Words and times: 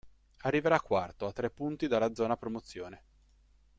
Arriverà 0.45 0.79
quarto 0.81 1.27
a 1.27 1.31
tre 1.31 1.51
punti 1.51 1.85
dalla 1.85 2.15
zona 2.15 2.35
promozione. 2.35 3.03